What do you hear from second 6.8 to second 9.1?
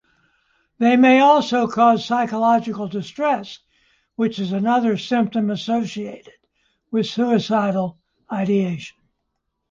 with suicidal ideation.